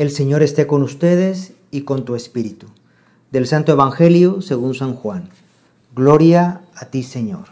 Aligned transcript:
El 0.00 0.10
Señor 0.10 0.42
esté 0.42 0.66
con 0.66 0.82
ustedes 0.82 1.52
y 1.70 1.82
con 1.82 2.06
tu 2.06 2.14
espíritu. 2.14 2.68
Del 3.32 3.46
Santo 3.46 3.72
Evangelio 3.72 4.40
según 4.40 4.74
San 4.74 4.94
Juan. 4.94 5.28
Gloria 5.94 6.62
a 6.74 6.86
ti, 6.86 7.02
Señor. 7.02 7.48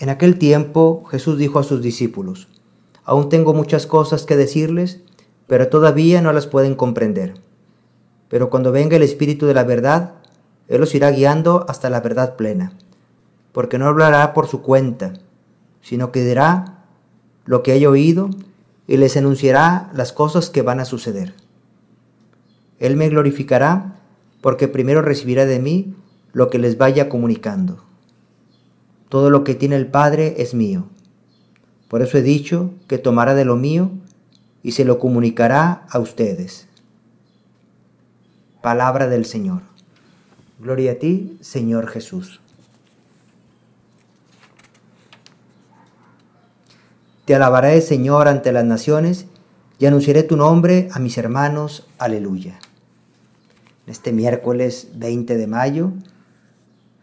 En 0.00 0.10
aquel 0.10 0.38
tiempo 0.38 1.04
Jesús 1.10 1.38
dijo 1.38 1.58
a 1.60 1.62
sus 1.62 1.80
discípulos, 1.80 2.46
Aún 3.04 3.30
tengo 3.30 3.54
muchas 3.54 3.86
cosas 3.86 4.26
que 4.26 4.36
decirles, 4.36 5.00
pero 5.46 5.68
todavía 5.68 6.20
no 6.20 6.30
las 6.30 6.46
pueden 6.46 6.74
comprender. 6.74 7.40
Pero 8.28 8.50
cuando 8.50 8.70
venga 8.70 8.96
el 8.96 9.02
Espíritu 9.02 9.46
de 9.46 9.54
la 9.54 9.64
verdad, 9.64 10.16
Él 10.68 10.82
los 10.82 10.94
irá 10.94 11.10
guiando 11.10 11.64
hasta 11.70 11.88
la 11.88 12.02
verdad 12.02 12.36
plena, 12.36 12.74
porque 13.52 13.78
no 13.78 13.86
hablará 13.86 14.34
por 14.34 14.46
su 14.46 14.60
cuenta, 14.60 15.14
sino 15.80 16.12
que 16.12 16.22
dirá 16.22 16.84
lo 17.46 17.62
que 17.62 17.72
haya 17.72 17.88
oído 17.88 18.28
y 18.90 18.96
les 18.96 19.16
anunciará 19.16 19.88
las 19.94 20.12
cosas 20.12 20.50
que 20.50 20.62
van 20.62 20.80
a 20.80 20.84
suceder. 20.84 21.32
Él 22.80 22.96
me 22.96 23.08
glorificará 23.08 24.00
porque 24.40 24.66
primero 24.66 25.00
recibirá 25.00 25.46
de 25.46 25.60
mí 25.60 25.94
lo 26.32 26.50
que 26.50 26.58
les 26.58 26.76
vaya 26.76 27.08
comunicando. 27.08 27.84
Todo 29.08 29.30
lo 29.30 29.44
que 29.44 29.54
tiene 29.54 29.76
el 29.76 29.86
Padre 29.86 30.34
es 30.38 30.54
mío. 30.54 30.86
Por 31.86 32.02
eso 32.02 32.18
he 32.18 32.22
dicho 32.22 32.74
que 32.88 32.98
tomará 32.98 33.36
de 33.36 33.44
lo 33.44 33.54
mío 33.54 33.92
y 34.64 34.72
se 34.72 34.84
lo 34.84 34.98
comunicará 34.98 35.86
a 35.88 36.00
ustedes. 36.00 36.66
Palabra 38.60 39.06
del 39.06 39.24
Señor. 39.24 39.62
Gloria 40.58 40.92
a 40.92 40.94
ti, 40.96 41.38
Señor 41.40 41.86
Jesús. 41.86 42.40
Te 47.30 47.36
alabaré, 47.36 47.80
Señor, 47.80 48.26
ante 48.26 48.50
las 48.50 48.64
naciones 48.64 49.26
y 49.78 49.86
anunciaré 49.86 50.24
tu 50.24 50.36
nombre 50.36 50.88
a 50.90 50.98
mis 50.98 51.16
hermanos. 51.16 51.86
Aleluya. 51.96 52.58
Este 53.86 54.10
miércoles 54.10 54.88
20 54.96 55.36
de 55.36 55.46
mayo, 55.46 55.92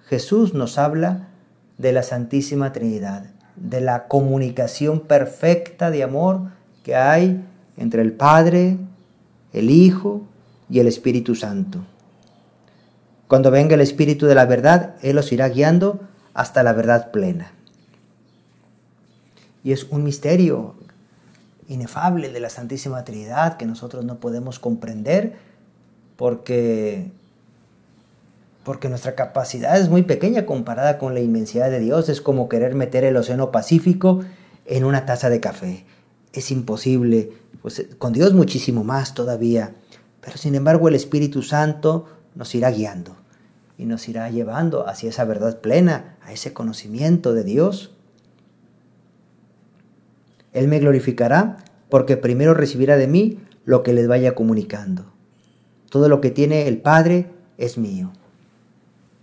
Jesús 0.09 0.53
nos 0.53 0.77
habla 0.77 1.29
de 1.77 1.93
la 1.93 2.03
Santísima 2.03 2.73
Trinidad, 2.73 3.27
de 3.55 3.79
la 3.79 4.09
comunicación 4.09 4.99
perfecta 4.99 5.91
de 5.91 6.03
amor 6.03 6.41
que 6.83 6.97
hay 6.97 7.41
entre 7.77 8.02
el 8.02 8.11
Padre, 8.11 8.75
el 9.53 9.69
Hijo 9.69 10.23
y 10.69 10.80
el 10.80 10.87
Espíritu 10.87 11.35
Santo. 11.35 11.85
Cuando 13.30 13.49
venga 13.49 13.75
el 13.75 13.81
Espíritu 13.81 14.25
de 14.25 14.35
la 14.35 14.45
verdad, 14.45 14.95
Él 15.02 15.15
los 15.15 15.31
irá 15.31 15.47
guiando 15.47 16.02
hasta 16.33 16.63
la 16.63 16.73
verdad 16.73 17.11
plena 17.11 17.53
y 19.67 19.73
es 19.73 19.83
un 19.89 20.05
misterio 20.05 20.75
inefable 21.67 22.31
de 22.31 22.39
la 22.39 22.49
Santísima 22.49 23.03
Trinidad 23.03 23.57
que 23.57 23.65
nosotros 23.65 24.05
no 24.05 24.17
podemos 24.21 24.59
comprender 24.59 25.33
porque 26.15 27.11
porque 28.63 28.87
nuestra 28.87 29.15
capacidad 29.15 29.77
es 29.77 29.89
muy 29.89 30.03
pequeña 30.03 30.45
comparada 30.45 30.97
con 30.97 31.13
la 31.13 31.19
inmensidad 31.19 31.69
de 31.69 31.81
Dios. 31.81 32.07
Es 32.07 32.21
como 32.21 32.47
querer 32.47 32.75
meter 32.75 33.03
el 33.03 33.17
Océano 33.17 33.51
Pacífico 33.51 34.21
en 34.65 34.85
una 34.85 35.05
taza 35.05 35.29
de 35.29 35.41
café. 35.41 35.85
Es 36.31 36.49
imposible. 36.49 37.33
Pues 37.61 37.87
con 37.97 38.13
Dios 38.13 38.33
muchísimo 38.33 38.85
más 38.85 39.15
todavía. 39.15 39.73
Pero 40.21 40.37
sin 40.37 40.55
embargo 40.55 40.87
el 40.87 40.95
Espíritu 40.95 41.43
Santo 41.43 42.05
nos 42.35 42.55
irá 42.55 42.71
guiando 42.71 43.17
y 43.77 43.85
nos 43.85 44.07
irá 44.07 44.29
llevando 44.29 44.87
hacia 44.87 45.09
esa 45.09 45.25
verdad 45.25 45.59
plena, 45.59 46.15
a 46.23 46.31
ese 46.31 46.53
conocimiento 46.53 47.33
de 47.33 47.43
Dios. 47.43 47.96
Él 50.53 50.67
me 50.67 50.79
glorificará 50.79 51.57
porque 51.89 52.17
primero 52.17 52.53
recibirá 52.53 52.97
de 52.97 53.07
mí 53.07 53.39
lo 53.65 53.83
que 53.83 53.93
les 53.93 54.07
vaya 54.07 54.35
comunicando. 54.35 55.05
Todo 55.89 56.09
lo 56.09 56.21
que 56.21 56.31
tiene 56.31 56.67
el 56.67 56.79
Padre 56.79 57.31
es 57.57 57.77
mío. 57.77 58.11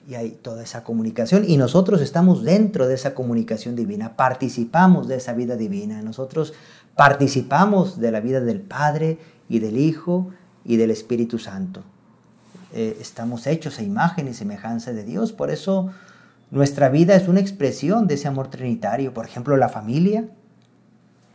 Y 0.08 0.16
hay 0.16 0.30
toda 0.30 0.62
esa 0.62 0.84
comunicación 0.84 1.44
y 1.46 1.56
nosotros 1.56 2.02
estamos 2.02 2.42
dentro 2.42 2.86
de 2.86 2.94
esa 2.94 3.14
comunicación 3.14 3.74
divina, 3.74 4.16
participamos 4.16 5.08
de 5.08 5.16
esa 5.16 5.32
vida 5.32 5.56
divina, 5.56 6.02
nosotros 6.02 6.52
participamos 6.94 7.98
de 7.98 8.10
la 8.10 8.20
vida 8.20 8.40
del 8.40 8.60
Padre 8.60 9.18
y 9.48 9.60
del 9.60 9.78
Hijo 9.78 10.30
y 10.62 10.76
del 10.76 10.90
Espíritu 10.90 11.38
Santo. 11.38 11.84
Eh, 12.74 12.98
estamos 13.00 13.46
hechos 13.46 13.78
a 13.78 13.82
imagen 13.82 14.28
y 14.28 14.34
semejanza 14.34 14.92
de 14.92 15.04
Dios, 15.04 15.32
por 15.32 15.50
eso 15.50 15.90
nuestra 16.50 16.88
vida 16.88 17.14
es 17.16 17.26
una 17.26 17.40
expresión 17.40 18.06
de 18.06 18.14
ese 18.14 18.28
amor 18.28 18.48
trinitario. 18.48 19.14
Por 19.14 19.24
ejemplo, 19.24 19.56
la 19.56 19.68
familia, 19.68 20.28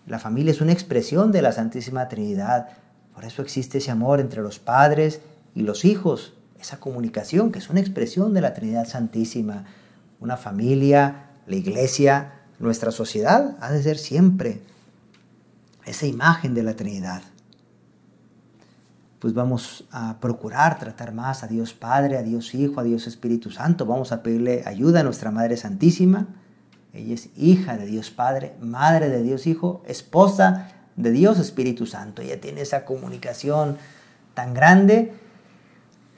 la 0.09 0.17
familia 0.17 0.51
es 0.51 0.59
una 0.59 0.73
expresión 0.73 1.31
de 1.31 1.43
la 1.43 1.51
Santísima 1.51 2.09
Trinidad. 2.09 2.69
Por 3.13 3.25
eso 3.25 3.43
existe 3.43 3.77
ese 3.77 3.91
amor 3.91 4.19
entre 4.19 4.41
los 4.41 4.57
padres 4.57 5.21
y 5.53 5.61
los 5.61 5.85
hijos, 5.85 6.33
esa 6.59 6.79
comunicación 6.79 7.51
que 7.51 7.59
es 7.59 7.69
una 7.69 7.79
expresión 7.79 8.33
de 8.33 8.41
la 8.41 8.55
Trinidad 8.55 8.87
Santísima. 8.87 9.65
Una 10.19 10.35
familia, 10.35 11.27
la 11.45 11.55
iglesia, 11.55 12.33
nuestra 12.57 12.89
sociedad 12.89 13.55
ha 13.61 13.71
de 13.71 13.83
ser 13.83 13.99
siempre 13.99 14.63
esa 15.85 16.07
imagen 16.07 16.55
de 16.55 16.63
la 16.63 16.73
Trinidad. 16.73 17.21
Pues 19.19 19.35
vamos 19.35 19.85
a 19.91 20.19
procurar 20.19 20.79
tratar 20.79 21.13
más 21.13 21.43
a 21.43 21.47
Dios 21.47 21.75
Padre, 21.75 22.17
a 22.17 22.23
Dios 22.23 22.55
Hijo, 22.55 22.79
a 22.79 22.83
Dios 22.83 23.05
Espíritu 23.05 23.51
Santo. 23.51 23.85
Vamos 23.85 24.11
a 24.11 24.23
pedirle 24.23 24.63
ayuda 24.65 25.01
a 25.01 25.03
nuestra 25.03 25.29
Madre 25.29 25.55
Santísima 25.55 26.25
ella 26.93 27.13
es 27.13 27.29
hija 27.37 27.77
de 27.77 27.85
Dios 27.85 28.09
Padre, 28.09 28.55
madre 28.59 29.09
de 29.09 29.21
Dios 29.21 29.45
Hijo, 29.45 29.83
esposa 29.87 30.71
de 30.95 31.11
Dios 31.11 31.39
Espíritu 31.39 31.85
Santo. 31.85 32.21
Ella 32.21 32.41
tiene 32.41 32.61
esa 32.61 32.83
comunicación 32.85 33.77
tan 34.33 34.53
grande. 34.53 35.13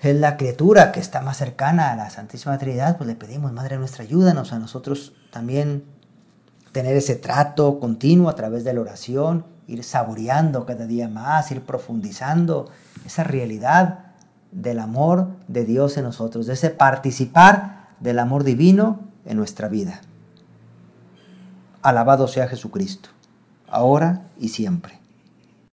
Es 0.01 0.15
la 0.15 0.37
criatura 0.37 0.91
que 0.91 0.99
está 0.99 1.21
más 1.21 1.37
cercana 1.37 1.91
a 1.91 1.95
la 1.95 2.09
Santísima 2.09 2.57
Trinidad. 2.57 2.97
Pues 2.97 3.07
le 3.07 3.15
pedimos, 3.15 3.51
Madre 3.51 3.77
nuestra, 3.77 4.03
ayúdanos 4.03 4.53
a 4.53 4.59
nosotros 4.59 5.13
también 5.29 5.83
tener 6.71 6.95
ese 6.95 7.15
trato 7.15 7.79
continuo 7.79 8.29
a 8.29 8.35
través 8.35 8.63
de 8.63 8.73
la 8.73 8.81
oración, 8.81 9.45
ir 9.67 9.83
saboreando 9.83 10.65
cada 10.65 10.87
día 10.87 11.09
más, 11.09 11.51
ir 11.51 11.61
profundizando 11.61 12.69
esa 13.05 13.23
realidad 13.25 14.05
del 14.51 14.79
amor 14.79 15.27
de 15.49 15.65
Dios 15.65 15.97
en 15.97 16.05
nosotros, 16.05 16.47
de 16.47 16.53
ese 16.53 16.69
participar 16.69 17.89
del 17.99 18.19
amor 18.19 18.45
divino 18.45 19.01
en 19.25 19.37
nuestra 19.37 19.67
vida. 19.67 20.01
Alabado 21.81 22.27
sea 22.27 22.47
Jesucristo, 22.47 23.09
ahora 23.67 24.21
y 24.39 24.49
siempre. 24.49 25.00